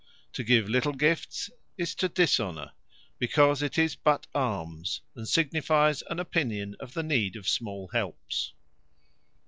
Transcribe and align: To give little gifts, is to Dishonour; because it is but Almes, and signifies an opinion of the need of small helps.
To 0.33 0.43
give 0.43 0.67
little 0.67 0.93
gifts, 0.93 1.51
is 1.77 1.93
to 1.93 2.09
Dishonour; 2.09 2.71
because 3.19 3.61
it 3.61 3.77
is 3.77 3.95
but 3.95 4.25
Almes, 4.33 5.01
and 5.15 5.27
signifies 5.27 6.01
an 6.09 6.17
opinion 6.19 6.75
of 6.79 6.95
the 6.95 7.03
need 7.03 7.35
of 7.35 7.47
small 7.47 7.87
helps. 7.89 8.53